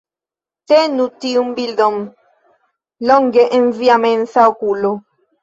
[0.71, 1.99] Tenu tiun bildon
[3.11, 4.95] longe en via mensa okulo